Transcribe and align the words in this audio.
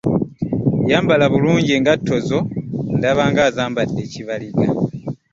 Yambala 0.91 1.25
bulungi 1.33 1.69
engatto 1.77 2.15
zo; 2.27 2.39
ndaba 2.97 3.23
ng'ayambadde 3.31 4.03
kibaliga! 4.11 4.67